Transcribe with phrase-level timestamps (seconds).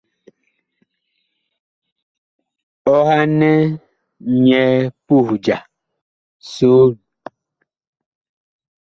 [2.95, 3.51] Ɔhanɛ
[4.43, 4.63] nyɛ
[5.05, 5.57] puh ja
[6.51, 6.93] soon.